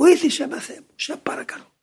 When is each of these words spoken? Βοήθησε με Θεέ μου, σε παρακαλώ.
Βοήθησε 0.00 0.46
με 0.46 0.60
Θεέ 0.60 0.80
μου, 0.80 0.94
σε 0.96 1.16
παρακαλώ. 1.16 1.79